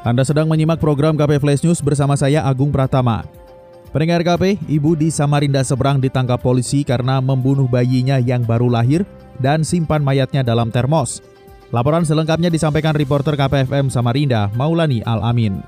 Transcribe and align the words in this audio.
Anda 0.00 0.24
sedang 0.24 0.48
menyimak 0.48 0.80
program 0.80 1.12
KP 1.12 1.44
Flash 1.44 1.60
News 1.60 1.84
bersama 1.84 2.16
saya 2.16 2.40
Agung 2.48 2.72
Pratama. 2.72 3.20
Pendengar 3.92 4.24
KP, 4.24 4.56
ibu 4.64 4.96
di 4.96 5.12
Samarinda 5.12 5.60
seberang 5.60 6.00
ditangkap 6.00 6.40
polisi 6.40 6.80
karena 6.88 7.20
membunuh 7.20 7.68
bayinya 7.68 8.16
yang 8.16 8.40
baru 8.40 8.72
lahir 8.72 9.04
dan 9.36 9.60
simpan 9.60 10.00
mayatnya 10.00 10.40
dalam 10.40 10.72
termos. 10.72 11.20
Laporan 11.68 12.08
selengkapnya 12.08 12.48
disampaikan 12.48 12.96
reporter 12.96 13.36
KPFM 13.36 13.92
Samarinda, 13.92 14.48
Maulani 14.56 15.04
Al-Amin. 15.04 15.60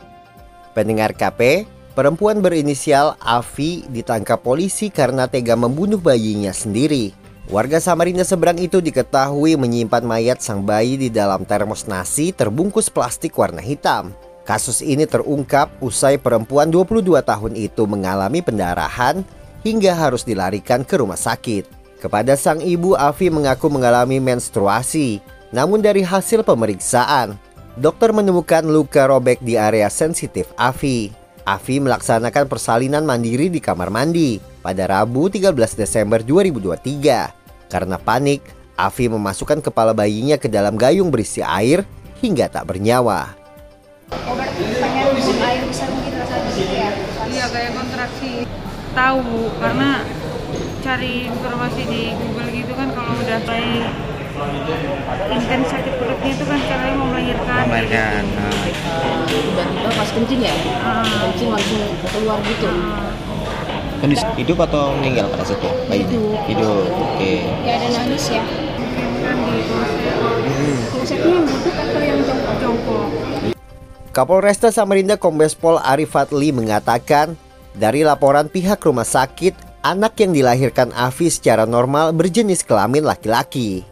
Pendengar 0.72 1.12
KP, 1.12 1.69
perempuan 1.92 2.41
berinisial 2.41 3.20
Avi 3.20 3.84
ditangkap 3.84 4.41
polisi 4.41 4.88
karena 4.88 5.28
tega 5.28 5.60
membunuh 5.60 6.00
bayinya 6.00 6.56
sendiri. 6.56 7.12
Warga 7.51 7.82
Samarinda 7.82 8.23
seberang 8.23 8.55
itu 8.62 8.78
diketahui 8.78 9.59
menyimpan 9.59 10.06
mayat 10.06 10.38
sang 10.38 10.62
bayi 10.62 10.95
di 10.95 11.10
dalam 11.10 11.42
termos 11.42 11.91
nasi 11.91 12.30
terbungkus 12.30 12.87
plastik 12.87 13.34
warna 13.34 13.59
hitam. 13.59 14.14
Kasus 14.46 14.78
ini 14.78 15.10
terungkap 15.10 15.66
usai 15.83 16.23
perempuan 16.23 16.70
22 16.70 17.02
tahun 17.19 17.53
itu 17.58 17.83
mengalami 17.91 18.47
pendarahan 18.47 19.27
hingga 19.66 19.91
harus 19.91 20.22
dilarikan 20.22 20.86
ke 20.86 20.94
rumah 21.03 21.19
sakit. 21.19 21.66
Kepada 21.98 22.39
sang 22.39 22.62
ibu, 22.62 22.94
Avi 22.94 23.27
mengaku 23.27 23.66
mengalami 23.66 24.22
menstruasi. 24.22 25.19
Namun 25.50 25.83
dari 25.83 26.06
hasil 26.06 26.47
pemeriksaan, 26.47 27.34
dokter 27.75 28.14
menemukan 28.14 28.62
luka 28.66 29.11
robek 29.11 29.42
di 29.42 29.59
area 29.59 29.91
sensitif 29.91 30.47
Avi. 30.55 31.11
Avi 31.42 31.83
melaksanakan 31.83 32.47
persalinan 32.47 33.03
mandiri 33.03 33.50
di 33.50 33.59
kamar 33.59 33.91
mandi 33.91 34.38
pada 34.62 34.86
Rabu 34.86 35.27
13 35.27 35.55
Desember 35.75 36.22
2023. 36.22 37.41
Karena 37.73 37.97
panik, 37.97 38.45
Avi 38.77 39.09
memasukkan 39.09 39.65
kepala 39.65 39.97
bayinya 39.97 40.37
ke 40.37 40.45
dalam 40.45 40.77
gayung 40.77 41.09
berisi 41.09 41.41
air 41.41 41.89
hingga 42.20 42.53
tak 42.53 42.69
bernyawa. 42.69 43.33
Oh 44.12 44.37
pengen 44.37 45.09
air 45.41 45.65
besar 45.65 45.89
mungkin 45.89 46.12
rasanya 46.20 46.50
gitu 46.53 46.75
ya? 46.77 46.93
Iya 47.33 47.45
kayak 47.48 47.73
kontraksi. 47.73 48.45
Tahu 48.93 49.56
karena 49.56 50.05
cari 50.84 51.33
informasi 51.33 51.83
di 51.89 52.03
Google 52.12 52.48
gitu 52.53 52.73
kan 52.77 52.93
kalau 52.93 53.17
udah 53.17 53.41
kayak 53.48 53.89
intens 55.33 55.67
sakit 55.73 55.95
perutnya 55.97 56.28
itu 56.28 56.45
kan 56.45 56.61
caranya 56.69 56.95
mau 57.00 57.09
melahirkan. 57.09 57.65
Melahirkan. 57.73 58.25
tiba-tiba 59.33 59.91
pas 59.97 60.09
kencing 60.12 60.41
ya 60.45 60.55
kencing 61.25 61.48
langsung 61.48 61.83
keluar 62.12 62.39
gitu 62.45 62.69
Kondisi 64.03 64.27
hidup 64.34 64.58
atau 64.67 64.98
meninggal 64.98 65.31
pada 65.31 65.47
saat 65.47 65.62
itu? 65.62 65.70
Bayi? 65.86 66.03
Hidup. 66.03 66.34
Hidup. 66.50 66.91
Oke. 66.91 67.47
Ya 67.62 67.78
ada 67.78 67.86
nangis 68.03 68.34
ya. 68.34 68.42
Klosetnya 70.91 71.31
yang 71.31 71.47
duduk 71.47 71.70
atau 71.70 72.00
yang 72.03 72.19
jongkok? 72.27 72.56
jongkok. 72.59 73.06
Kapolresta 74.11 74.75
Samarinda 74.75 75.14
Kombes 75.14 75.55
Pol 75.55 75.78
Arif 75.78 76.19
Fadli 76.19 76.50
mengatakan, 76.50 77.39
dari 77.78 78.03
laporan 78.03 78.50
pihak 78.50 78.83
rumah 78.83 79.06
sakit, 79.06 79.55
anak 79.86 80.19
yang 80.19 80.34
dilahirkan 80.34 80.91
Avi 80.98 81.31
secara 81.31 81.62
normal 81.62 82.10
berjenis 82.10 82.66
kelamin 82.66 83.06
laki-laki. 83.06 83.87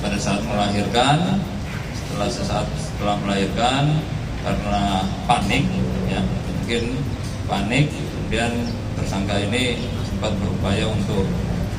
pada 0.00 0.16
saat 0.16 0.40
melahirkan 0.48 1.44
setelah 1.92 2.28
sesaat 2.32 2.66
setelah 2.80 3.20
melahirkan 3.20 4.00
karena 4.40 5.04
panik 5.28 5.68
ya 6.08 6.24
mungkin 6.24 6.96
panik 7.44 7.92
kemudian 7.92 8.52
tersangka 9.00 9.40
ini 9.40 9.80
sempat 10.04 10.36
berupaya 10.36 10.84
untuk 10.84 11.24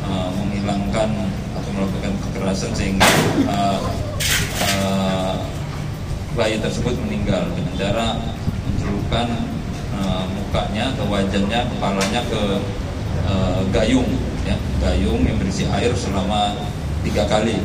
eh, 0.09 0.30
menghilangkan 0.42 1.09
atau 1.54 1.70
melakukan 1.78 2.14
kekerasan 2.28 2.74
sehingga 2.74 3.06
eh, 3.46 3.82
eh, 4.66 5.36
bayi 6.34 6.58
tersebut 6.58 6.98
meninggal 7.06 7.46
dengan 7.54 7.74
cara 7.78 8.08
mencelupkan 8.66 9.28
eh, 10.02 10.26
mukanya 10.34 10.90
atau 10.98 11.06
wajahnya 11.06 11.59
kepalanya 11.70 12.22
ke 12.26 12.44
eh, 13.30 13.62
gayung 13.70 14.09
ya. 14.44 14.58
Gayung 14.82 15.22
yang 15.22 15.38
berisi 15.38 15.70
air 15.70 15.94
selama 15.94 16.58
tiga 17.06 17.30
kali 17.30 17.62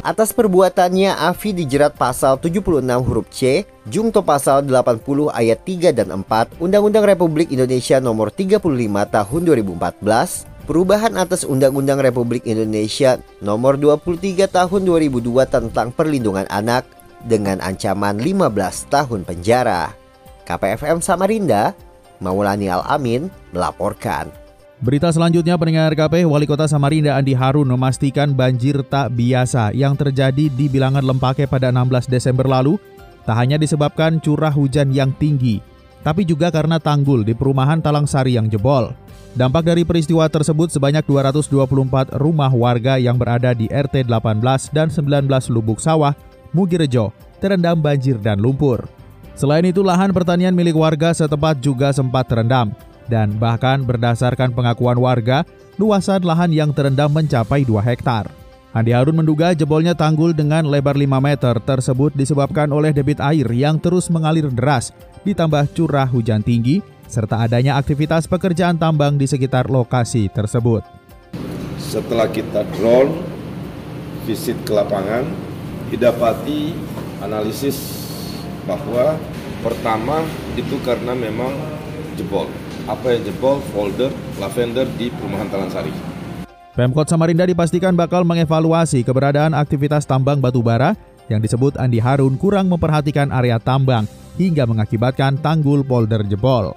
Atas 0.00 0.32
perbuatannya, 0.32 1.12
Avi 1.12 1.52
dijerat 1.52 1.92
pasal 1.92 2.40
76 2.40 2.80
huruf 3.04 3.28
C, 3.28 3.68
Jungto 3.84 4.24
pasal 4.24 4.64
80 4.64 5.28
ayat 5.28 5.60
3 5.60 5.92
dan 5.92 6.08
4 6.24 6.56
Undang-Undang 6.56 7.04
Republik 7.04 7.52
Indonesia 7.52 8.00
nomor 8.00 8.32
35 8.32 8.64
tahun 9.12 9.40
2014, 9.44 10.48
perubahan 10.64 11.20
atas 11.20 11.44
Undang-Undang 11.44 12.00
Republik 12.00 12.48
Indonesia 12.48 13.20
nomor 13.44 13.76
23 13.76 14.48
tahun 14.48 14.80
2002 14.88 15.44
tentang 15.44 15.92
perlindungan 15.92 16.48
anak 16.48 16.88
dengan 17.28 17.60
ancaman 17.60 18.16
15 18.16 18.88
tahun 18.88 19.20
penjara. 19.28 19.92
KPFM 20.48 21.04
Samarinda, 21.04 21.76
Maulani 22.24 22.72
Al-Amin 22.72 23.28
melaporkan. 23.52 24.39
Berita 24.80 25.12
selanjutnya 25.12 25.60
pendengar 25.60 25.92
KP, 25.92 26.24
Wali 26.24 26.48
Kota 26.48 26.64
Samarinda 26.64 27.12
Andi 27.12 27.36
Harun 27.36 27.68
memastikan 27.68 28.32
banjir 28.32 28.80
tak 28.88 29.12
biasa 29.12 29.76
yang 29.76 29.92
terjadi 29.92 30.48
di 30.48 30.72
bilangan 30.72 31.04
Lempake 31.04 31.44
pada 31.44 31.68
16 31.68 32.08
Desember 32.08 32.48
lalu 32.48 32.80
tak 33.28 33.36
hanya 33.36 33.60
disebabkan 33.60 34.16
curah 34.24 34.48
hujan 34.48 34.88
yang 34.88 35.12
tinggi, 35.20 35.60
tapi 36.00 36.24
juga 36.24 36.48
karena 36.48 36.80
tanggul 36.80 37.20
di 37.28 37.36
perumahan 37.36 37.84
Talang 37.84 38.08
Sari 38.08 38.40
yang 38.40 38.48
jebol. 38.48 38.96
Dampak 39.36 39.68
dari 39.68 39.84
peristiwa 39.84 40.24
tersebut 40.32 40.72
sebanyak 40.72 41.04
224 41.04 42.16
rumah 42.16 42.48
warga 42.48 42.96
yang 42.96 43.20
berada 43.20 43.52
di 43.52 43.68
RT 43.68 44.08
18 44.08 44.40
dan 44.72 44.88
19 44.88 45.28
Lubuk 45.52 45.76
Sawah, 45.76 46.16
Mugirejo, 46.56 47.12
terendam 47.36 47.76
banjir 47.76 48.16
dan 48.16 48.40
lumpur. 48.40 48.88
Selain 49.36 49.62
itu, 49.68 49.84
lahan 49.84 50.08
pertanian 50.16 50.56
milik 50.56 50.72
warga 50.72 51.12
setempat 51.12 51.60
juga 51.60 51.92
sempat 51.92 52.32
terendam 52.32 52.72
dan 53.10 53.34
bahkan 53.34 53.82
berdasarkan 53.82 54.54
pengakuan 54.54 54.94
warga, 55.02 55.42
luasan 55.74 56.22
lahan 56.22 56.54
yang 56.54 56.70
terendam 56.70 57.10
mencapai 57.10 57.66
2 57.66 57.82
hektar. 57.82 58.30
Andi 58.70 58.94
Harun 58.94 59.18
menduga 59.18 59.50
jebolnya 59.50 59.98
tanggul 59.98 60.30
dengan 60.30 60.62
lebar 60.62 60.94
5 60.94 61.18
meter 61.18 61.58
tersebut 61.58 62.14
disebabkan 62.14 62.70
oleh 62.70 62.94
debit 62.94 63.18
air 63.18 63.50
yang 63.50 63.82
terus 63.82 64.06
mengalir 64.06 64.46
deras, 64.46 64.94
ditambah 65.26 65.74
curah 65.74 66.06
hujan 66.06 66.38
tinggi, 66.38 66.78
serta 67.10 67.42
adanya 67.42 67.74
aktivitas 67.74 68.30
pekerjaan 68.30 68.78
tambang 68.78 69.18
di 69.18 69.26
sekitar 69.26 69.66
lokasi 69.66 70.30
tersebut. 70.30 70.86
Setelah 71.82 72.30
kita 72.30 72.62
drone, 72.78 73.10
visit 74.22 74.54
ke 74.62 74.70
lapangan, 74.70 75.26
didapati 75.90 76.70
analisis 77.26 78.06
bahwa 78.70 79.18
pertama 79.66 80.22
itu 80.54 80.78
karena 80.86 81.10
memang 81.10 81.50
jebol 82.14 82.46
apa 82.90 83.14
yang 83.14 83.22
jebol 83.22 83.62
folder 83.70 84.10
lavender 84.42 84.86
di 84.98 85.14
perumahan 85.14 85.46
Talansari. 85.46 85.94
Pemkot 86.74 87.06
Samarinda 87.06 87.46
dipastikan 87.46 87.94
bakal 87.94 88.26
mengevaluasi 88.26 89.06
keberadaan 89.06 89.54
aktivitas 89.54 90.06
tambang 90.06 90.42
batu 90.42 90.62
bara 90.62 90.98
yang 91.30 91.38
disebut 91.38 91.78
Andi 91.78 92.02
Harun 92.02 92.34
kurang 92.34 92.66
memperhatikan 92.66 93.30
area 93.30 93.62
tambang 93.62 94.10
hingga 94.34 94.66
mengakibatkan 94.66 95.38
tanggul 95.38 95.86
polder 95.86 96.26
jebol. 96.26 96.74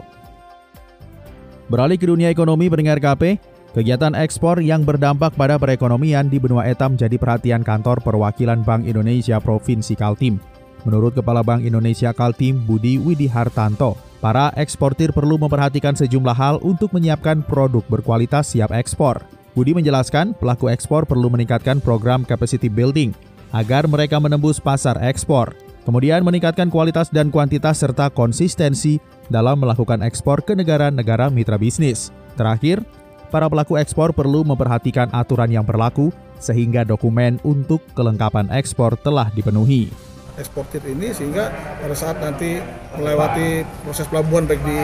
Beralih 1.72 1.98
ke 1.98 2.06
dunia 2.06 2.30
ekonomi 2.30 2.68
pendengar 2.70 3.00
KP, 3.00 3.40
kegiatan 3.74 4.14
ekspor 4.14 4.60
yang 4.60 4.84
berdampak 4.84 5.34
pada 5.34 5.58
perekonomian 5.58 6.28
di 6.28 6.38
benua 6.38 6.68
Etam 6.70 6.94
jadi 7.00 7.16
perhatian 7.18 7.66
kantor 7.66 8.04
perwakilan 8.04 8.62
Bank 8.62 8.86
Indonesia 8.86 9.40
Provinsi 9.40 9.98
Kaltim. 9.98 10.38
Menurut 10.84 11.16
Kepala 11.16 11.42
Bank 11.42 11.64
Indonesia 11.64 12.12
Kaltim 12.12 12.60
Budi 12.68 13.00
Widi 13.00 13.32
Hartanto, 13.32 13.96
para 14.24 14.56
eksportir 14.56 15.12
perlu 15.12 15.36
memperhatikan 15.36 15.92
sejumlah 16.00 16.32
hal 16.32 16.56
untuk 16.64 16.96
menyiapkan 16.96 17.44
produk 17.44 17.84
berkualitas 17.92 18.56
siap 18.56 18.72
ekspor. 18.72 19.20
Budi 19.52 19.76
menjelaskan, 19.76 20.32
pelaku 20.40 20.72
ekspor 20.72 21.04
perlu 21.04 21.28
meningkatkan 21.28 21.84
program 21.84 22.24
capacity 22.24 22.72
building 22.72 23.12
agar 23.52 23.84
mereka 23.84 24.24
menembus 24.24 24.64
pasar 24.64 24.96
ekspor. 25.04 25.52
Kemudian 25.84 26.24
meningkatkan 26.24 26.72
kualitas 26.72 27.12
dan 27.12 27.28
kuantitas 27.28 27.84
serta 27.84 28.08
konsistensi 28.08 29.04
dalam 29.28 29.60
melakukan 29.60 30.00
ekspor 30.00 30.40
ke 30.40 30.56
negara-negara 30.56 31.28
mitra 31.28 31.60
bisnis. 31.60 32.16
Terakhir, 32.40 32.80
para 33.28 33.52
pelaku 33.52 33.76
ekspor 33.76 34.16
perlu 34.16 34.48
memperhatikan 34.48 35.12
aturan 35.12 35.52
yang 35.52 35.68
berlaku 35.68 36.16
sehingga 36.40 36.88
dokumen 36.88 37.44
untuk 37.44 37.84
kelengkapan 37.92 38.48
ekspor 38.56 38.96
telah 38.96 39.28
dipenuhi. 39.36 40.13
Eksportir 40.38 40.82
ini 40.90 41.14
sehingga 41.14 41.50
pada 41.82 41.96
saat 41.98 42.18
nanti 42.18 42.58
melewati 42.98 43.66
proses 43.86 44.10
pelabuhan 44.10 44.50
baik 44.50 44.62
di 44.66 44.78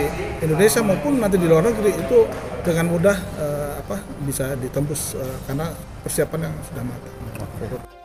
Indonesia 0.46 0.82
maupun 0.86 1.18
nanti 1.18 1.38
di 1.38 1.48
luar 1.50 1.66
negeri 1.66 1.92
itu 1.94 2.26
dengan 2.62 2.86
mudah 2.92 3.18
uh, 3.40 3.72
apa 3.82 3.98
bisa 4.26 4.54
ditembus 4.60 5.18
uh, 5.18 5.38
karena 5.50 5.74
persiapan 6.06 6.50
yang 6.50 6.54
sudah 6.70 6.84
matang. 6.86 7.14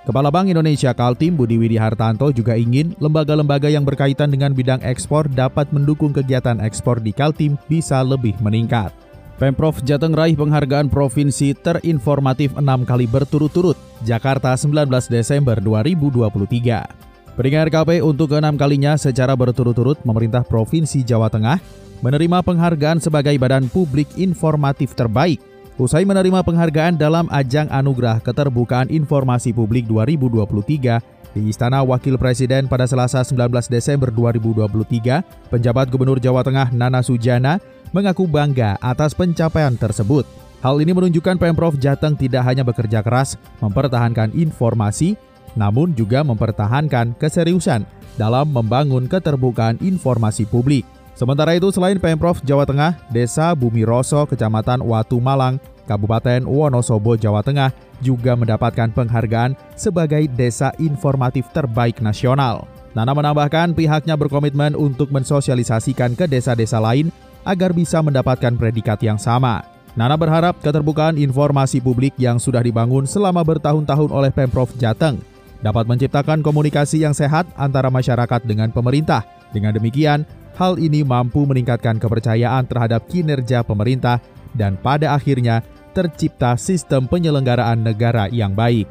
Kepala 0.05 0.29
Bank 0.29 0.53
Indonesia 0.53 0.93
Kaltim 0.93 1.33
Budi 1.33 1.57
Widi 1.57 1.81
Hartanto 1.81 2.29
juga 2.29 2.61
ingin 2.61 2.93
lembaga-lembaga 3.01 3.73
yang 3.73 3.89
berkaitan 3.89 4.29
dengan 4.29 4.53
bidang 4.53 4.85
ekspor 4.85 5.25
dapat 5.33 5.73
mendukung 5.73 6.13
kegiatan 6.13 6.61
ekspor 6.61 7.01
di 7.01 7.17
Kaltim 7.17 7.57
bisa 7.73 8.05
lebih 8.05 8.37
meningkat. 8.45 8.93
Pemprov 9.35 9.83
Jateng 9.83 10.15
raih 10.15 10.39
penghargaan 10.39 10.87
provinsi 10.87 11.59
terinformatif 11.59 12.55
enam 12.55 12.87
kali 12.87 13.11
berturut-turut, 13.11 13.75
Jakarta 14.07 14.55
19 14.55 14.87
Desember 15.11 15.59
2023. 15.59 17.04
Pendengar 17.35 17.67
KP 17.67 17.99
untuk 17.99 18.31
keenam 18.31 18.55
kalinya 18.55 18.95
secara 18.95 19.35
berturut-turut 19.35 19.99
pemerintah 20.07 20.47
Provinsi 20.47 21.03
Jawa 21.03 21.27
Tengah 21.27 21.59
menerima 21.99 22.47
penghargaan 22.47 23.03
sebagai 23.03 23.35
badan 23.43 23.67
publik 23.67 24.07
informatif 24.15 24.95
terbaik 24.95 25.43
Usai 25.75 26.07
menerima 26.07 26.47
penghargaan 26.47 26.95
dalam 26.95 27.27
ajang 27.35 27.67
Anugerah 27.67 28.23
Keterbukaan 28.23 28.95
Informasi 28.95 29.51
Publik 29.51 29.91
2023 29.91 31.35
di 31.35 31.51
Istana 31.51 31.83
Wakil 31.83 32.15
Presiden 32.15 32.71
pada 32.71 32.87
Selasa 32.87 33.27
19 33.27 33.51
Desember 33.67 34.07
2023, 34.15 35.51
penjabat 35.51 35.91
Gubernur 35.91 36.23
Jawa 36.23 36.47
Tengah 36.47 36.71
Nana 36.71 37.03
Sujana 37.03 37.59
mengaku 37.91 38.31
bangga 38.31 38.79
atas 38.79 39.19
pencapaian 39.19 39.75
tersebut. 39.75 40.23
Hal 40.63 40.79
ini 40.79 40.95
menunjukkan 40.95 41.43
Pemprov 41.43 41.75
Jateng 41.75 42.15
tidak 42.15 42.47
hanya 42.47 42.63
bekerja 42.63 43.03
keras 43.03 43.35
mempertahankan 43.59 44.31
informasi, 44.31 45.19
namun 45.55 45.95
juga 45.95 46.23
mempertahankan 46.23 47.15
keseriusan 47.19 47.87
dalam 48.15 48.51
membangun 48.51 49.11
keterbukaan 49.11 49.79
informasi 49.83 50.47
publik. 50.47 50.87
Sementara 51.15 51.55
itu, 51.55 51.71
selain 51.71 51.99
Pemprov 52.03 52.43
Jawa 52.43 52.67
Tengah, 52.67 52.99
Desa 53.11 53.55
Bumi 53.55 53.87
Roso, 53.87 54.27
Kecamatan 54.27 54.83
Watu 54.83 55.23
Malang, 55.23 55.63
Kabupaten 55.87 56.43
Wonosobo, 56.43 57.15
Jawa 57.15 57.47
Tengah 57.47 57.71
juga 58.03 58.35
mendapatkan 58.35 58.91
penghargaan 58.91 59.55
sebagai 59.79 60.27
Desa 60.35 60.75
Informatif 60.83 61.47
Terbaik 61.55 62.03
Nasional. 62.03 62.67
Nana 62.95 63.15
menambahkan 63.15 63.75
pihaknya 63.75 64.15
berkomitmen 64.15 64.75
untuk 64.75 65.11
mensosialisasikan 65.11 66.15
ke 66.19 66.27
desa-desa 66.31 66.79
lain 66.83 67.11
agar 67.47 67.75
bisa 67.75 68.03
mendapatkan 68.03 68.55
predikat 68.55 68.99
yang 69.03 69.19
sama. 69.19 69.67
Nana 69.95 70.19
berharap 70.19 70.59
keterbukaan 70.59 71.15
informasi 71.15 71.79
publik 71.79 72.19
yang 72.19 72.43
sudah 72.43 72.63
dibangun 72.63 73.07
selama 73.07 73.47
bertahun-tahun 73.47 74.11
oleh 74.11 74.31
Pemprov 74.35 74.75
Jateng 74.75 75.34
dapat 75.65 75.89
menciptakan 75.89 76.45
komunikasi 76.45 77.01
yang 77.01 77.17
sehat 77.17 77.49
antara 77.57 77.89
masyarakat 77.89 78.45
dengan 78.45 78.69
pemerintah. 78.69 79.25
Dengan 79.57 79.73
demikian, 79.73 80.29
Hal 80.55 80.79
ini 80.79 81.03
mampu 81.03 81.43
meningkatkan 81.43 81.99
kepercayaan 81.99 82.71
terhadap 82.71 83.11
kinerja 83.11 83.67
pemerintah 83.67 84.23
dan 84.55 84.79
pada 84.79 85.11
akhirnya 85.11 85.67
tercipta 85.91 86.55
sistem 86.55 87.11
penyelenggaraan 87.11 87.83
negara 87.83 88.31
yang 88.31 88.55
baik. 88.55 88.87